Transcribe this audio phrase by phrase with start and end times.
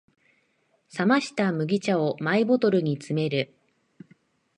[0.97, 3.53] 冷ました麦茶をマイボトルに詰める